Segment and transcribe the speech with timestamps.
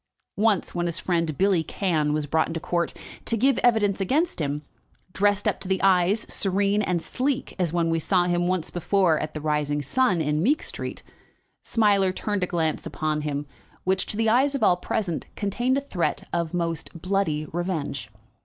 [0.37, 2.91] Once, when his friend, Billy Cann, was brought into court
[3.25, 4.63] to give evidence against him,
[5.13, 9.19] dressed up to the eyes, serene and sleek as when we saw him once before
[9.19, 11.03] at the "Rising Sun," in Meek Street,
[11.63, 13.45] Smiler turned a glance upon him
[13.83, 18.09] which, to the eyes of all present, contained a threat of most bloody revenge.